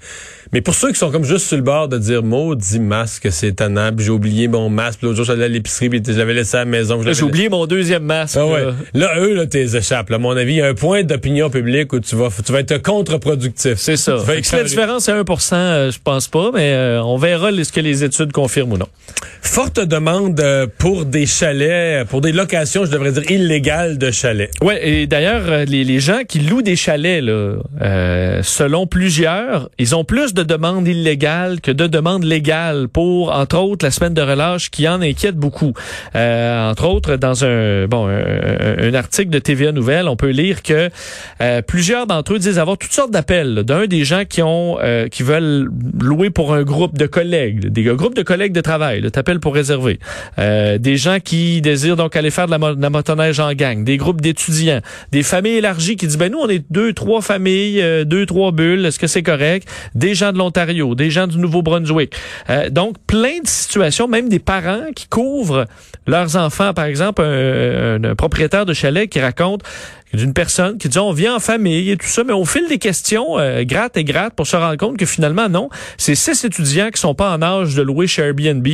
mais 0.51 0.61
pour 0.61 0.73
ceux 0.73 0.91
qui 0.91 0.97
sont 0.97 1.11
comme 1.11 1.25
juste 1.25 1.45
sur 1.45 1.57
le 1.57 1.63
bord 1.63 1.87
de 1.87 1.97
dire 1.99 2.23
maudit 2.23 2.79
masque, 2.79 3.27
c'est 3.31 3.49
étonnant, 3.49 3.91
j'ai 3.97 4.09
oublié 4.09 4.47
mon 4.47 4.69
masque, 4.69 5.03
l'autre 5.03 5.17
jour 5.17 5.25
j'allais 5.25 5.45
à 5.45 5.47
l'épicerie, 5.47 5.89
puis 5.89 6.01
je 6.05 6.11
l'avais 6.13 6.33
laissé 6.33 6.57
à 6.57 6.61
la 6.61 6.65
maison. 6.65 7.01
J'ai 7.03 7.23
oublié 7.23 7.49
mon 7.49 7.67
deuxième 7.67 8.03
masque. 8.03 8.37
Ah 8.39 8.47
ouais. 8.47 8.63
Là, 8.93 9.19
eux, 9.19 9.35
là, 9.35 9.45
t'es 9.45 9.75
échappes. 9.75 10.09
Là, 10.09 10.15
à 10.15 10.19
mon 10.19 10.35
avis, 10.35 10.53
il 10.53 10.57
y 10.57 10.61
a 10.61 10.67
un 10.67 10.73
point 10.73 11.03
d'opinion 11.03 11.49
publique 11.49 11.93
où 11.93 11.99
tu 11.99 12.15
vas, 12.15 12.29
tu 12.43 12.51
vas 12.51 12.61
être 12.61 12.81
contre-productif. 12.81 13.75
C'est 13.77 13.97
ça. 13.97 14.17
Fait 14.19 14.41
la 14.51 14.63
différence 14.63 15.07
est 15.07 15.11
1 15.11 15.23
euh, 15.53 15.91
je 15.91 15.99
pense 16.03 16.27
pas, 16.27 16.51
mais 16.53 16.73
euh, 16.73 17.03
on 17.03 17.17
verra 17.17 17.51
ce 17.51 17.71
que 17.71 17.79
les 17.79 18.03
études 18.03 18.31
confirment 18.31 18.73
ou 18.73 18.77
non. 18.77 18.87
Forte 19.41 19.79
demande 19.79 20.39
euh, 20.39 20.67
pour 20.77 21.05
des 21.05 21.25
chalets, 21.25 22.07
pour 22.07 22.21
des 22.21 22.31
locations, 22.31 22.85
je 22.85 22.91
devrais 22.91 23.11
dire, 23.11 23.29
illégales 23.29 23.97
de 23.97 24.11
chalets. 24.11 24.51
Ouais, 24.61 24.87
et 24.87 25.07
d'ailleurs, 25.07 25.65
les, 25.65 25.83
les, 25.83 25.99
gens 25.99 26.21
qui 26.27 26.39
louent 26.39 26.61
des 26.61 26.75
chalets, 26.75 27.23
là, 27.23 27.57
selon 28.41 28.87
plusieurs, 28.87 29.69
ils 29.77 29.95
ont 29.95 30.03
plus 30.03 30.33
de 30.33 30.38
de 30.39 30.43
demandes 30.43 30.87
illégales 30.87 31.59
que 31.59 31.71
de 31.71 31.85
demandes 31.87 32.23
légales 32.23 32.87
pour, 32.87 33.31
entre 33.35 33.57
autres, 33.57 33.85
la 33.85 33.91
semaine 33.91 34.13
de 34.13 34.21
relâche 34.21 34.69
qui 34.71 34.87
en 34.87 35.01
inquiète 35.01 35.35
beaucoup. 35.35 35.73
Euh, 36.15 36.69
entre 36.69 36.87
autres, 36.87 37.17
dans 37.17 37.43
un 37.43 37.87
bon 37.87 38.07
un, 38.07 38.93
article 38.93 39.29
de 39.29 39.39
TVA 39.39 39.71
Nouvelle, 39.71 40.07
on 40.07 40.15
peut 40.15 40.29
lire 40.29 40.63
que 40.63 40.89
euh, 41.41 41.61
plusieurs 41.61 42.07
d'entre 42.07 42.33
eux 42.33 42.39
disent 42.39 42.57
avoir 42.57 42.77
toutes 42.77 42.93
sortes 42.93 43.11
d'appels 43.11 43.63
d'un 43.63 43.85
des 43.85 44.03
gens 44.05 44.23
qui 44.25 44.41
ont 44.41 44.77
euh, 44.81 45.07
qui 45.07 45.23
veulent 45.23 45.69
louer 46.01 46.29
pour 46.29 46.53
un 46.53 46.63
groupe 46.63 46.97
de 46.97 47.05
collègues, 47.05 47.67
des 47.67 47.83
groupes 47.83 48.15
de 48.15 48.23
collègues 48.23 48.53
de 48.53 48.61
travail, 48.61 49.09
t'appelles 49.11 49.39
pour 49.39 49.53
réserver, 49.53 49.99
des 50.37 50.97
gens 50.97 51.19
qui 51.23 51.61
désirent 51.61 51.97
donc 51.97 52.15
aller 52.15 52.31
faire 52.31 52.47
de 52.47 52.51
la, 52.51 52.57
de 52.57 52.81
la 52.81 52.89
motoneige 52.89 53.39
en 53.39 53.53
gang, 53.53 53.83
des 53.83 53.97
groupes 53.97 54.21
d'étudiants, 54.21 54.79
des 55.11 55.23
familles 55.23 55.57
élargies 55.57 55.97
qui 55.97 56.07
disent 56.07 56.17
ben 56.17 56.31
nous 56.31 56.39
on 56.39 56.49
est 56.49 56.63
deux 56.69 56.93
trois 56.93 57.21
familles, 57.21 57.83
deux 58.05 58.25
trois 58.25 58.51
bulles, 58.51 58.85
est-ce 58.85 58.99
que 58.99 59.07
c'est 59.07 59.23
correct, 59.23 59.67
des 59.95 60.15
gens 60.15 60.28
de 60.31 60.37
l'Ontario, 60.37 60.95
des 60.95 61.09
gens 61.09 61.27
du 61.27 61.37
Nouveau-Brunswick. 61.37 62.13
Euh, 62.49 62.69
donc, 62.69 62.95
plein 63.07 63.39
de 63.41 63.47
situations, 63.47 64.07
même 64.07 64.29
des 64.29 64.39
parents 64.39 64.91
qui 64.95 65.07
couvrent 65.07 65.65
leurs 66.07 66.35
enfants. 66.35 66.73
Par 66.73 66.85
exemple, 66.85 67.21
un 67.21 68.15
propriétaire 68.15 68.65
de 68.65 68.73
chalet 68.73 69.09
qui 69.09 69.19
raconte 69.19 69.63
d'une 70.13 70.33
personne 70.33 70.77
qui 70.77 70.89
dit 70.89 70.99
on 70.99 71.11
vient 71.11 71.35
en 71.35 71.39
famille 71.39 71.91
et 71.91 71.97
tout 71.97 72.07
ça, 72.07 72.23
mais 72.23 72.33
au 72.33 72.45
fil 72.45 72.67
des 72.67 72.79
questions, 72.79 73.37
euh, 73.37 73.63
gratte 73.63 73.97
et 73.97 74.03
gratte 74.03 74.33
pour 74.33 74.47
se 74.47 74.55
rendre 74.55 74.77
compte 74.77 74.97
que 74.97 75.05
finalement 75.05 75.49
non, 75.49 75.69
c'est 75.97 76.15
six 76.15 76.43
étudiants 76.43 76.89
qui 76.89 76.99
sont 76.99 77.15
pas 77.15 77.31
en 77.31 77.41
âge 77.41 77.75
de 77.75 77.81
louer 77.81 78.07
chez 78.07 78.23
Airbnb. 78.23 78.67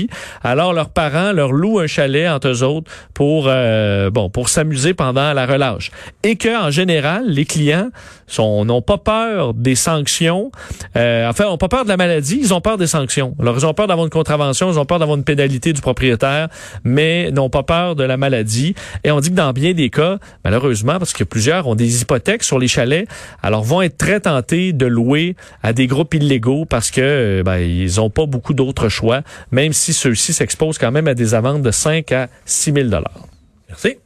Alors 0.43 0.73
leurs 0.73 0.89
parents 0.89 1.33
leur 1.33 1.51
louent 1.51 1.79
un 1.79 1.87
chalet 1.87 2.29
entre 2.29 2.47
eux 2.47 2.63
autres 2.63 2.91
pour 3.13 3.45
euh, 3.47 4.09
bon 4.09 4.29
pour 4.29 4.49
s'amuser 4.49 4.93
pendant 4.93 5.33
la 5.33 5.45
relâche. 5.45 5.91
Et 6.23 6.37
que 6.37 6.67
en 6.67 6.71
général, 6.71 7.25
les 7.27 7.45
clients 7.45 7.89
sont 8.27 8.65
n'ont 8.65 8.81
pas 8.81 8.97
peur 8.97 9.53
des 9.53 9.75
sanctions. 9.75 10.51
Euh, 10.95 11.29
enfin, 11.29 11.45
n'ont 11.45 11.57
pas 11.57 11.67
peur 11.67 11.83
de 11.83 11.89
la 11.89 11.97
maladie, 11.97 12.39
ils 12.41 12.53
ont 12.53 12.61
peur 12.61 12.77
des 12.77 12.87
sanctions. 12.87 13.35
Alors 13.39 13.57
ils 13.57 13.65
ont 13.65 13.73
peur 13.73 13.87
d'avoir 13.87 14.05
une 14.05 14.11
contravention, 14.11 14.71
ils 14.71 14.79
ont 14.79 14.85
peur 14.85 14.99
d'avoir 14.99 15.17
une 15.17 15.23
pénalité 15.23 15.73
du 15.73 15.81
propriétaire, 15.81 16.47
mais 16.83 17.29
n'ont 17.31 17.49
pas 17.49 17.63
peur 17.63 17.95
de 17.95 18.03
la 18.03 18.17
maladie. 18.17 18.73
Et 19.03 19.11
on 19.11 19.19
dit 19.19 19.29
que 19.29 19.35
dans 19.35 19.51
bien 19.51 19.73
des 19.73 19.89
cas, 19.89 20.17
malheureusement, 20.43 20.97
parce 20.97 21.13
que 21.13 21.24
plusieurs 21.25 21.67
ont 21.67 21.75
des 21.75 22.01
hypothèques 22.01 22.43
sur 22.43 22.59
les 22.59 22.67
chalets, 22.67 23.07
alors 23.41 23.63
vont 23.63 23.81
être 23.81 23.97
très 23.97 24.19
tentés 24.19 24.73
de 24.73 24.85
louer 24.85 25.35
à 25.63 25.73
des 25.73 25.87
groupes 25.87 26.13
illégaux 26.13 26.65
parce 26.65 26.91
que 26.91 27.01
euh, 27.01 27.43
ben, 27.43 27.57
ils 27.57 27.95
n'ont 27.97 28.09
pas 28.09 28.25
beaucoup 28.25 28.53
d'autres 28.53 28.89
choix, 28.89 29.21
même 29.51 29.73
si 29.73 29.93
ceux-ci 29.93 30.33
s'exposent 30.33 30.77
quand 30.77 30.91
même 30.91 31.07
à 31.07 31.13
des 31.13 31.33
amendes 31.33 31.61
de 31.61 31.71
5 31.71 32.11
à 32.11 32.27
6 32.45 32.73
000 32.73 32.89
Merci. 33.69 33.97